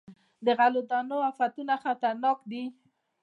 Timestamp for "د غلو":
0.45-0.81